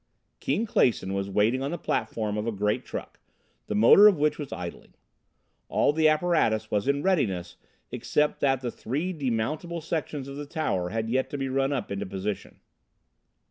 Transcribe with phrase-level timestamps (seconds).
[0.39, 3.19] Keane Clason was waiting on the platform of a giant truck,
[3.67, 4.95] the motor of which was idling.
[5.69, 7.55] All the apparatus was in readiness
[7.91, 11.91] except that the three demountable sections of the tower had yet to be run up
[11.91, 12.61] into position.